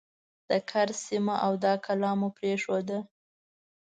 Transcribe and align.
د 0.49 0.51
کرز 0.69 0.97
سیمه 1.07 1.35
او 1.45 1.53
دا 1.63 1.73
کلا 1.85 2.11
مو 2.19 2.29
پرېښوده. 2.37 2.97